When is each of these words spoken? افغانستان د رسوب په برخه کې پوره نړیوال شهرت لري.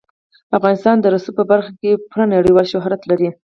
افغانستان 0.57 0.95
د 0.99 1.05
رسوب 1.13 1.33
په 1.39 1.43
برخه 1.51 1.71
کې 1.79 2.01
پوره 2.09 2.25
نړیوال 2.35 2.65
شهرت 2.73 3.01
لري. 3.09 3.29